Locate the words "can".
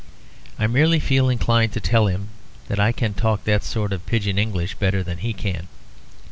2.91-3.13, 5.31-5.67